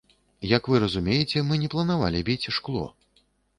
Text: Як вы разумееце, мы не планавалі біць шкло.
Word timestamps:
Як 0.57 0.63
вы 0.73 0.79
разумееце, 0.83 1.45
мы 1.51 1.61
не 1.65 1.71
планавалі 1.75 2.25
біць 2.33 2.51
шкло. 2.59 2.85